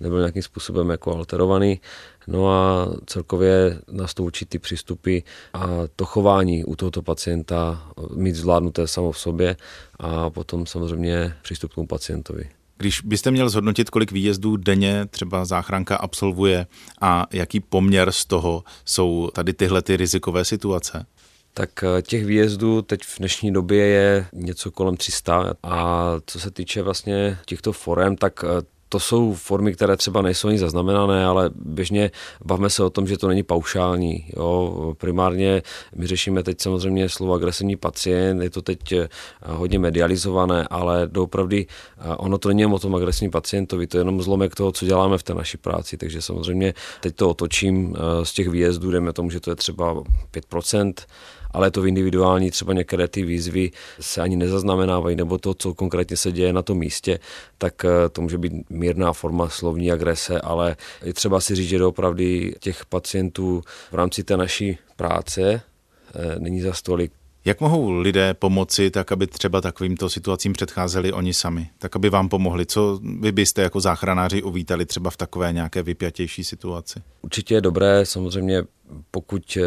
nebyl 0.00 0.18
nějakým 0.18 0.42
způsobem 0.42 0.90
jako 0.90 1.16
alterovaný. 1.16 1.80
No 2.26 2.50
a 2.50 2.88
celkově 3.06 3.78
nás 3.90 4.14
to 4.14 4.24
učí 4.24 4.44
ty 4.44 4.58
přístupy 4.58 5.18
a 5.54 5.68
to 5.96 6.04
chování 6.04 6.64
u 6.64 6.76
tohoto 6.76 7.02
pacienta 7.02 7.88
mít 8.14 8.34
zvládnuté 8.34 8.86
samo 8.86 9.12
v 9.12 9.18
sobě 9.18 9.56
a 9.98 10.30
potom 10.30 10.66
samozřejmě 10.66 11.34
přístup 11.42 11.72
k 11.72 11.74
tomu 11.74 11.86
pacientovi. 11.86 12.61
Když 12.82 13.00
byste 13.00 13.30
měl 13.30 13.48
zhodnotit, 13.48 13.90
kolik 13.90 14.12
výjezdů 14.12 14.56
denně 14.56 15.06
třeba 15.10 15.44
záchranka 15.44 15.96
absolvuje 15.96 16.66
a 17.00 17.26
jaký 17.32 17.60
poměr 17.60 18.12
z 18.12 18.24
toho 18.24 18.64
jsou 18.84 19.30
tady 19.34 19.52
tyhle 19.52 19.82
ty 19.82 19.96
rizikové 19.96 20.44
situace? 20.44 21.06
Tak 21.54 21.70
eh, 21.84 22.02
těch 22.02 22.26
výjezdů 22.26 22.82
teď 22.82 23.02
v 23.02 23.18
dnešní 23.18 23.52
době 23.52 23.86
je 23.86 24.26
něco 24.32 24.70
kolem 24.70 24.96
300 24.96 25.54
a 25.62 26.06
co 26.26 26.40
se 26.40 26.50
týče 26.50 26.82
vlastně 26.82 27.38
těchto 27.46 27.72
forem, 27.72 28.16
tak 28.16 28.44
eh, 28.44 28.62
to 28.92 29.00
jsou 29.00 29.34
formy, 29.34 29.72
které 29.72 29.96
třeba 29.96 30.22
nejsou 30.22 30.48
ani 30.48 30.58
zaznamenané, 30.58 31.24
ale 31.24 31.50
běžně 31.54 32.10
bavme 32.44 32.70
se 32.70 32.84
o 32.84 32.90
tom, 32.90 33.06
že 33.06 33.18
to 33.18 33.28
není 33.28 33.42
paušální. 33.42 34.26
Jo. 34.36 34.94
Primárně 34.98 35.62
my 35.96 36.06
řešíme 36.06 36.42
teď 36.42 36.60
samozřejmě 36.60 37.08
slovo 37.08 37.32
agresivní 37.32 37.76
pacient, 37.76 38.42
je 38.42 38.50
to 38.50 38.62
teď 38.62 38.92
eh, 38.92 39.08
hodně 39.46 39.78
medializované, 39.78 40.68
ale 40.70 41.08
doopravdy 41.08 41.66
eh, 41.66 42.16
ono 42.16 42.38
to 42.38 42.48
není 42.48 42.66
o 42.66 42.78
tom 42.78 42.94
agresivní 42.94 43.30
pacientovi, 43.30 43.86
to 43.86 43.96
je 43.96 44.00
jenom 44.00 44.22
zlomek 44.22 44.54
toho, 44.54 44.72
co 44.72 44.86
děláme 44.86 45.18
v 45.18 45.22
té 45.22 45.34
naší 45.34 45.56
práci. 45.56 45.96
Takže 45.96 46.22
samozřejmě 46.22 46.74
teď 47.00 47.16
to 47.16 47.30
otočím 47.30 47.96
eh, 47.96 48.24
z 48.24 48.32
těch 48.32 48.48
výjezdů, 48.48 48.90
jdeme 48.90 49.12
tomu, 49.12 49.30
že 49.30 49.40
to 49.40 49.50
je 49.50 49.56
třeba 49.56 49.94
5%, 50.32 50.92
ale 51.50 51.70
to 51.70 51.82
v 51.82 51.86
individuální 51.86 52.50
třeba 52.50 52.72
některé 52.72 53.08
ty 53.08 53.22
výzvy 53.22 53.70
se 54.00 54.20
ani 54.20 54.36
nezaznamenávají, 54.36 55.16
nebo 55.16 55.38
to, 55.38 55.54
co 55.54 55.74
konkrétně 55.74 56.16
se 56.16 56.32
děje 56.32 56.52
na 56.52 56.62
tom 56.62 56.78
místě, 56.78 57.18
tak 57.58 57.84
to 58.12 58.22
může 58.22 58.38
být 58.38 58.52
mírná 58.82 59.12
forma 59.12 59.48
slovní 59.48 59.92
agrese, 59.92 60.40
ale 60.40 60.76
je 61.02 61.12
třeba 61.12 61.40
si 61.40 61.54
říct, 61.54 61.68
že 61.68 61.78
doopravdy 61.78 62.54
těch 62.60 62.86
pacientů 62.86 63.62
v 63.90 63.94
rámci 63.94 64.24
té 64.24 64.36
naší 64.36 64.78
práce 64.96 65.42
eh, 65.52 66.38
není 66.38 66.60
za 66.60 66.72
stolik 66.72 67.12
jak 67.44 67.60
mohou 67.60 67.90
lidé 67.90 68.34
pomoci, 68.34 68.90
tak 68.90 69.12
aby 69.12 69.26
třeba 69.26 69.60
takovýmto 69.60 70.08
situacím 70.08 70.52
předcházeli 70.52 71.12
oni 71.12 71.34
sami, 71.34 71.70
tak 71.78 71.96
aby 71.96 72.10
vám 72.10 72.28
pomohli? 72.28 72.66
Co 72.66 73.00
vy 73.20 73.32
byste 73.32 73.62
jako 73.62 73.80
záchranáři 73.80 74.42
uvítali 74.42 74.86
třeba 74.86 75.10
v 75.10 75.16
takové 75.16 75.52
nějaké 75.52 75.82
vypjatější 75.82 76.44
situaci? 76.44 77.02
Určitě 77.22 77.54
je 77.54 77.60
dobré, 77.60 78.06
samozřejmě 78.06 78.62
pokud 79.10 79.58
eh, 79.60 79.62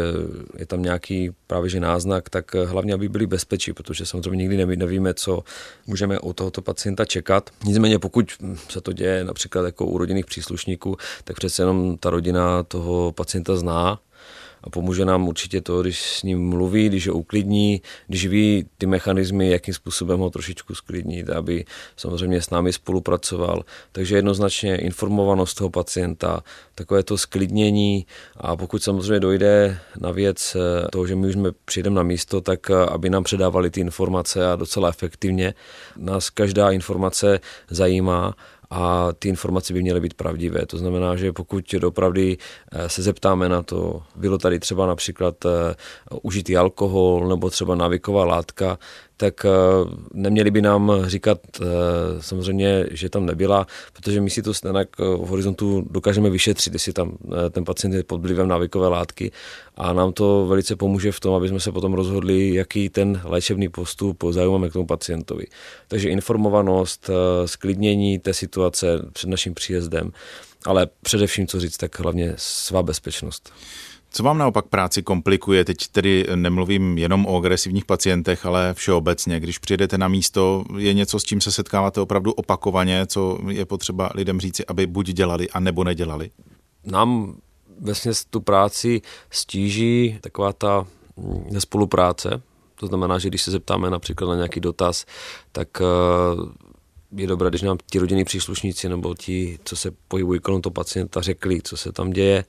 je 0.58 0.66
tam 0.66 0.82
nějaký 0.82 1.30
právě 1.46 1.70
že 1.70 1.80
náznak, 1.80 2.30
tak 2.30 2.54
eh, 2.54 2.64
hlavně, 2.64 2.94
aby 2.94 3.08
byli 3.08 3.26
bezpečí, 3.26 3.72
protože 3.72 4.06
samozřejmě 4.06 4.36
nikdy 4.36 4.76
nevíme, 4.76 5.14
co 5.14 5.42
můžeme 5.86 6.18
u 6.18 6.32
tohoto 6.32 6.62
pacienta 6.62 7.04
čekat. 7.04 7.50
Nicméně, 7.64 7.98
pokud 7.98 8.32
se 8.68 8.80
to 8.80 8.92
děje 8.92 9.24
například 9.24 9.64
jako 9.64 9.86
u 9.86 9.98
rodinných 9.98 10.26
příslušníků, 10.26 10.96
tak 11.24 11.36
přece 11.36 11.62
jenom 11.62 11.98
ta 11.98 12.10
rodina 12.10 12.62
toho 12.62 13.12
pacienta 13.12 13.56
zná 13.56 13.98
a 14.66 14.70
pomůže 14.70 15.04
nám 15.04 15.28
určitě 15.28 15.60
to, 15.60 15.82
když 15.82 16.00
s 16.00 16.22
ním 16.22 16.48
mluví, 16.48 16.88
když 16.88 17.08
ho 17.08 17.14
uklidní, 17.14 17.82
když 18.06 18.26
ví 18.26 18.66
ty 18.78 18.86
mechanismy, 18.86 19.50
jakým 19.50 19.74
způsobem 19.74 20.20
ho 20.20 20.30
trošičku 20.30 20.74
sklidnit, 20.74 21.30
aby 21.30 21.64
samozřejmě 21.96 22.42
s 22.42 22.50
námi 22.50 22.72
spolupracoval. 22.72 23.62
Takže 23.92 24.16
jednoznačně 24.16 24.76
informovanost 24.76 25.54
toho 25.54 25.70
pacienta, 25.70 26.42
takové 26.74 27.02
to 27.02 27.18
sklidnění 27.18 28.06
a 28.36 28.56
pokud 28.56 28.82
samozřejmě 28.82 29.20
dojde 29.20 29.78
na 30.00 30.10
věc 30.10 30.56
eh, 30.56 30.88
toho, 30.92 31.06
že 31.06 31.16
my 31.16 31.26
už 31.26 31.32
jsme 31.32 31.50
přijdeme 31.64 31.96
na 31.96 32.02
místo, 32.02 32.40
tak 32.40 32.70
eh, 32.70 32.74
aby 32.74 33.10
nám 33.10 33.24
předávali 33.24 33.70
ty 33.70 33.80
informace 33.80 34.52
a 34.52 34.56
docela 34.56 34.88
efektivně. 34.88 35.54
Nás 35.96 36.30
každá 36.30 36.70
informace 36.70 37.40
zajímá 37.70 38.34
a 38.70 39.08
ty 39.18 39.28
informace 39.28 39.72
by 39.72 39.82
měly 39.82 40.00
být 40.00 40.14
pravdivé. 40.14 40.66
To 40.66 40.78
znamená, 40.78 41.16
že 41.16 41.32
pokud 41.32 41.74
dopravdy 41.78 42.36
eh, 42.72 42.88
se 42.88 43.02
zeptáme 43.02 43.48
na 43.48 43.62
to, 43.62 44.02
bylo 44.16 44.38
tady 44.38 44.58
třeba 44.58 44.86
například 44.86 45.44
eh, 45.44 45.48
užitý 46.22 46.56
alkohol 46.56 47.28
nebo 47.28 47.50
třeba 47.50 47.74
návyková 47.74 48.24
látka, 48.24 48.78
tak 49.16 49.44
eh, 49.44 49.50
neměli 50.14 50.50
by 50.50 50.62
nám 50.62 50.92
říkat 51.06 51.38
samozřejmě, 52.20 52.86
že 52.90 53.10
tam 53.10 53.26
nebyla, 53.26 53.66
protože 53.92 54.20
my 54.20 54.30
si 54.30 54.42
to 54.42 54.54
snenak 54.54 54.98
v 54.98 55.26
horizontu 55.26 55.86
dokážeme 55.90 56.30
vyšetřit, 56.30 56.72
jestli 56.72 56.92
tam 56.92 57.16
ten 57.50 57.64
pacient 57.64 57.92
je 57.92 58.02
pod 58.02 58.20
vlivem 58.20 58.48
návykové 58.48 58.88
látky 58.88 59.32
a 59.76 59.92
nám 59.92 60.12
to 60.12 60.46
velice 60.46 60.76
pomůže 60.76 61.12
v 61.12 61.20
tom, 61.20 61.34
aby 61.34 61.48
jsme 61.48 61.60
se 61.60 61.72
potom 61.72 61.94
rozhodli, 61.94 62.54
jaký 62.54 62.88
ten 62.88 63.20
léčebný 63.24 63.68
postup 63.68 64.24
zaujímáme 64.30 64.70
k 64.70 64.72
tomu 64.72 64.86
pacientovi. 64.86 65.46
Takže 65.88 66.08
informovanost, 66.08 67.10
sklidnění 67.44 68.18
té 68.18 68.34
situace 68.34 68.86
před 69.12 69.28
naším 69.28 69.54
příjezdem, 69.54 70.12
ale 70.64 70.86
především, 71.02 71.46
co 71.46 71.60
říct, 71.60 71.76
tak 71.76 71.98
hlavně 71.98 72.34
svá 72.36 72.82
bezpečnost. 72.82 73.52
Co 74.16 74.22
vám 74.22 74.38
naopak 74.38 74.66
práci 74.66 75.02
komplikuje? 75.02 75.64
Teď 75.64 75.88
tedy 75.88 76.26
nemluvím 76.34 76.98
jenom 76.98 77.26
o 77.26 77.36
agresivních 77.36 77.84
pacientech, 77.84 78.46
ale 78.46 78.74
všeobecně. 78.74 79.40
Když 79.40 79.58
přijedete 79.58 79.98
na 79.98 80.08
místo, 80.08 80.64
je 80.76 80.94
něco, 80.94 81.20
s 81.20 81.24
čím 81.24 81.40
se 81.40 81.52
setkáváte 81.52 82.00
opravdu 82.00 82.32
opakovaně, 82.32 83.06
co 83.06 83.38
je 83.48 83.64
potřeba 83.64 84.10
lidem 84.14 84.40
říci, 84.40 84.66
aby 84.66 84.86
buď 84.86 85.06
dělali, 85.06 85.50
a 85.50 85.60
nebo 85.60 85.84
nedělali? 85.84 86.30
Nám 86.84 87.36
vlastně 87.80 88.12
tu 88.30 88.40
práci 88.40 89.02
stíží 89.30 90.18
taková 90.20 90.52
ta 90.52 90.86
nespolupráce. 91.50 92.42
To 92.74 92.86
znamená, 92.86 93.18
že 93.18 93.28
když 93.28 93.42
se 93.42 93.50
zeptáme 93.50 93.90
například 93.90 94.28
na 94.28 94.34
nějaký 94.34 94.60
dotaz, 94.60 95.06
tak 95.52 95.68
eh, 95.80 95.84
je 97.16 97.26
dobré, 97.26 97.48
když 97.48 97.62
nám 97.62 97.78
ti 97.90 97.98
rodinní 97.98 98.24
příslušníci 98.24 98.88
nebo 98.88 99.14
ti, 99.14 99.58
co 99.64 99.76
se 99.76 99.90
pohybují 100.08 100.40
kolem 100.40 100.62
toho 100.62 100.72
pacienta, 100.72 101.20
řekli, 101.20 101.62
co 101.62 101.76
se 101.76 101.92
tam 101.92 102.10
děje. 102.10 102.44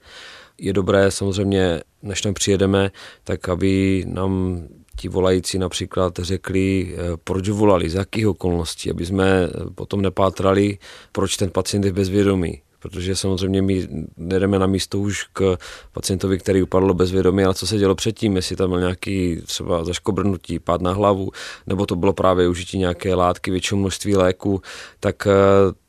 Je 0.58 0.72
dobré 0.72 1.10
samozřejmě, 1.10 1.80
než 2.02 2.20
tam 2.20 2.34
přijedeme, 2.34 2.90
tak 3.24 3.48
aby 3.48 4.04
nám 4.08 4.62
ti 4.96 5.08
volající 5.08 5.58
například 5.58 6.18
řekli, 6.18 6.94
eh, 6.94 7.16
proč 7.24 7.48
volali, 7.48 7.90
z 7.90 7.94
jakých 7.94 8.28
okolností, 8.28 8.90
aby 8.90 9.06
jsme 9.06 9.48
potom 9.74 10.02
nepátrali, 10.02 10.78
proč 11.12 11.36
ten 11.36 11.50
pacient 11.50 11.84
je 11.84 11.92
bezvědomý 11.92 12.62
protože 12.78 13.16
samozřejmě 13.16 13.62
my 13.62 13.88
jdeme 14.16 14.58
na 14.58 14.66
místo 14.66 14.98
už 14.98 15.24
k 15.32 15.56
pacientovi, 15.92 16.38
který 16.38 16.62
upadl 16.62 16.94
bezvědomí, 16.94 17.44
ale 17.44 17.54
co 17.54 17.66
se 17.66 17.78
dělo 17.78 17.94
předtím, 17.94 18.36
jestli 18.36 18.56
tam 18.56 18.70
byl 18.70 18.78
nějaký 18.78 19.42
třeba 19.46 19.84
zaškobrnutí, 19.84 20.58
pád 20.58 20.80
na 20.80 20.92
hlavu, 20.92 21.30
nebo 21.66 21.86
to 21.86 21.96
bylo 21.96 22.12
právě 22.12 22.48
užití 22.48 22.78
nějaké 22.78 23.14
látky, 23.14 23.50
většího 23.50 23.78
množství 23.78 24.16
léku, 24.16 24.62
tak 25.00 25.26
eh, 25.26 25.32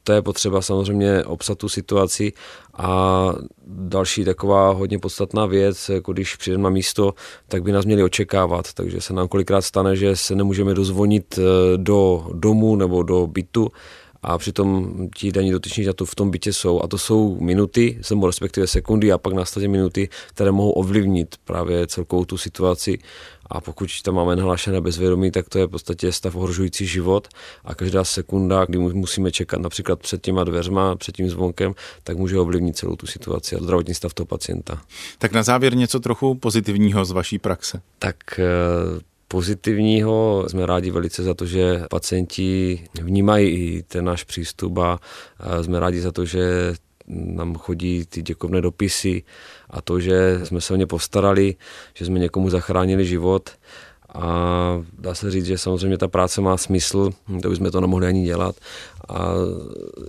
to 0.04 0.14
je 0.14 0.22
potřeba 0.22 0.62
samozřejmě 0.62 1.24
obsat 1.24 1.58
tu 1.58 1.70
situaci. 1.70 2.34
A 2.74 3.34
další 3.68 4.26
taková 4.26 4.72
hodně 4.72 5.00
podstatná 5.00 5.46
věc, 5.46 5.90
jako 5.90 6.14
když 6.14 6.36
přijdeme 6.36 6.64
na 6.64 6.70
místo, 6.70 7.14
tak 7.48 7.64
by 7.64 7.72
nás 7.72 7.86
měli 7.86 8.04
očekávat, 8.04 8.74
takže 8.74 9.02
se 9.02 9.14
nám 9.14 9.28
kolikrát 9.28 9.62
stane, 9.62 9.96
že 9.96 10.16
se 10.16 10.36
nemůžeme 10.36 10.74
dozvonit 10.74 11.40
eh, 11.40 11.42
do 11.78 12.28
domu 12.34 12.76
nebo 12.76 13.04
do 13.04 13.28
bytu, 13.28 13.72
a 14.24 14.38
přitom 14.38 14.94
ti 15.16 15.32
daní 15.32 15.52
dotyční 15.52 15.86
to 15.96 16.06
v 16.06 16.16
tom 16.16 16.32
bytě 16.32 16.54
jsou. 16.54 16.82
A 16.82 16.88
to 16.88 16.98
jsou 16.98 17.40
minuty, 17.40 18.00
nebo 18.10 18.28
respektive 18.28 18.68
sekundy 18.68 19.12
a 19.12 19.18
pak 19.18 19.34
následně 19.34 19.68
minuty, 19.68 20.10
které 20.30 20.52
mohou 20.52 20.72
ovlivnit 20.72 21.36
právě 21.46 21.88
celkovou 21.88 22.26
tu 22.26 22.38
situaci. 22.38 23.00
A 23.52 23.62
pokud 23.62 24.02
tam 24.02 24.16
máme 24.16 24.36
nahlášené 24.36 24.82
bezvědomí, 24.82 25.32
tak 25.32 25.50
to 25.50 25.60
je 25.60 25.66
v 25.66 25.70
podstatě 25.70 26.12
stav 26.12 26.36
ohrožující 26.36 26.86
život 26.86 27.28
a 27.66 27.76
každá 27.76 28.04
sekunda, 28.04 28.66
kdy 28.66 28.78
musíme 28.78 29.32
čekat 29.32 29.62
například 29.62 30.00
před 30.00 30.22
těma 30.22 30.44
dveřma, 30.44 30.96
před 30.96 31.16
tím 31.16 31.30
zvonkem, 31.30 31.76
tak 32.04 32.18
může 32.18 32.40
ovlivnit 32.40 32.78
celou 32.78 32.96
tu 32.96 33.08
situaci 33.08 33.56
a 33.56 33.60
zdravotní 33.64 33.94
stav 33.94 34.14
toho 34.14 34.28
pacienta. 34.28 34.82
Tak 35.18 35.32
na 35.32 35.44
závěr 35.44 35.76
něco 35.76 36.00
trochu 36.00 36.36
pozitivního 36.36 37.06
z 37.06 37.12
vaší 37.12 37.40
praxe. 37.40 37.82
Tak 38.00 38.40
eh, 38.40 39.10
pozitivního. 39.32 40.46
Jsme 40.48 40.66
rádi 40.66 40.92
velice 40.92 41.24
za 41.24 41.34
to, 41.34 41.46
že 41.46 41.84
pacienti 41.90 42.80
vnímají 43.02 43.48
i 43.50 43.84
ten 43.84 44.06
náš 44.06 44.24
přístup 44.24 44.78
a 44.78 45.00
jsme 45.62 45.80
rádi 45.80 46.02
za 46.02 46.12
to, 46.12 46.26
že 46.26 46.74
nám 47.08 47.56
chodí 47.56 48.06
ty 48.06 48.22
děkovné 48.22 48.62
dopisy 48.62 49.24
a 49.70 49.82
to, 49.82 50.00
že 50.00 50.40
jsme 50.44 50.62
se 50.62 50.74
o 50.74 50.76
ně 50.76 50.86
postarali, 50.86 51.56
že 51.94 52.06
jsme 52.06 52.20
někomu 52.20 52.50
zachránili 52.50 53.06
život 53.06 53.50
a 54.14 54.84
dá 55.00 55.16
se 55.16 55.32
říct, 55.32 55.46
že 55.46 55.58
samozřejmě 55.58 55.98
ta 55.98 56.08
práce 56.08 56.42
má 56.42 56.58
smysl, 56.58 57.10
to 57.42 57.50
bychom 57.50 57.72
to 57.72 57.82
nemohli 57.82 58.08
ani 58.08 58.24
dělat 58.24 58.56
a 59.10 59.34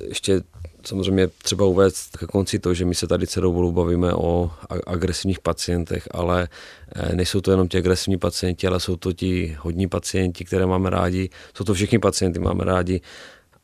ještě 0.08 0.42
samozřejmě 0.84 1.28
třeba 1.28 1.64
uvést 1.64 2.16
ke 2.16 2.26
konci 2.26 2.58
to, 2.58 2.75
že 2.75 2.84
my 2.84 2.94
se 2.94 3.06
tady 3.06 3.26
celou 3.26 3.52
dobu 3.52 3.72
bavíme 3.72 4.14
o 4.14 4.50
agresivních 4.87 5.40
pacientech, 5.40 6.08
ale 6.10 6.49
eh, 6.94 7.16
nejsou 7.16 7.40
to 7.40 7.50
jenom 7.50 7.68
ti 7.68 7.78
agresivní 7.78 8.18
pacienti, 8.18 8.66
ale 8.66 8.80
jsou 8.80 8.96
to 8.96 9.12
ti 9.12 9.56
hodní 9.60 9.88
pacienti, 9.88 10.44
které 10.44 10.66
máme 10.66 10.90
rádi, 10.90 11.30
jsou 11.54 11.64
to 11.64 11.75
všichni 11.75 11.99
pacienty, 11.99 12.38
máme 12.38 12.64
rádi. 12.64 13.00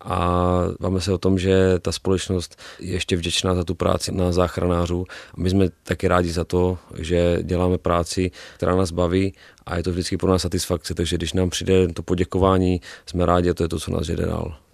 A 0.00 0.62
máme 0.80 1.00
se 1.00 1.12
o 1.12 1.18
tom, 1.18 1.38
že 1.38 1.78
ta 1.78 1.92
společnost 1.92 2.56
je 2.80 2.92
ještě 2.92 3.16
vděčná 3.16 3.54
za 3.54 3.64
tu 3.64 3.74
práci 3.74 4.12
na 4.12 4.32
záchranářů. 4.32 5.04
A 5.10 5.40
my 5.40 5.50
jsme 5.50 5.68
taky 5.82 6.08
rádi 6.08 6.32
za 6.32 6.44
to, 6.44 6.78
že 6.98 7.38
děláme 7.42 7.78
práci, 7.78 8.30
která 8.54 8.76
nás 8.76 8.90
baví 8.90 9.34
a 9.66 9.76
je 9.76 9.82
to 9.82 9.90
vždycky 9.90 10.16
pro 10.16 10.30
nás 10.30 10.42
satisfakce, 10.42 10.94
takže 10.94 11.16
když 11.16 11.32
nám 11.32 11.50
přijde 11.50 11.88
to 11.88 12.02
poděkování, 12.02 12.80
jsme 13.06 13.26
rádi 13.26 13.50
a 13.50 13.54
to 13.54 13.62
je 13.62 13.68
to, 13.68 13.80
co 13.80 13.90
nás 13.90 14.08
jede 14.08 14.26
dál. 14.26 14.65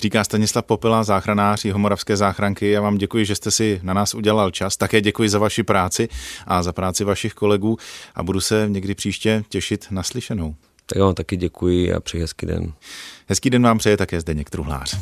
Říká 0.00 0.24
Stanislav 0.24 0.64
Popela, 0.64 1.04
záchranář 1.04 1.64
Jihomoravské 1.64 2.16
záchranky. 2.16 2.70
Já 2.70 2.80
vám 2.80 2.98
děkuji, 2.98 3.24
že 3.24 3.34
jste 3.34 3.50
si 3.50 3.80
na 3.82 3.94
nás 3.94 4.14
udělal 4.14 4.50
čas. 4.50 4.76
Také 4.76 5.00
děkuji 5.00 5.28
za 5.28 5.38
vaši 5.38 5.62
práci 5.62 6.08
a 6.46 6.62
za 6.62 6.72
práci 6.72 7.04
vašich 7.04 7.34
kolegů 7.34 7.78
a 8.14 8.22
budu 8.22 8.40
se 8.40 8.66
někdy 8.68 8.94
příště 8.94 9.44
těšit 9.48 9.86
na 9.90 10.02
slyšenou. 10.02 10.54
Tak 10.86 11.02
vám 11.02 11.14
taky 11.14 11.36
děkuji 11.36 11.92
a 11.92 12.00
přeji 12.00 12.20
hezký 12.20 12.46
den. 12.46 12.72
Hezký 13.28 13.50
den 13.50 13.62
vám 13.62 13.78
přeje 13.78 13.96
také 13.96 14.20
Zdeněk 14.20 14.50
Truhlář. 14.50 14.98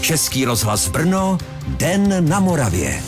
Český 0.00 0.44
rozhlas 0.44 0.88
Brno, 0.88 1.38
Den 1.66 2.28
na 2.28 2.40
Moravě. 2.40 3.02